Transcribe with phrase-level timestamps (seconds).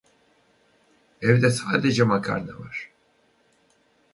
[1.21, 2.89] Evde sadece makarna var.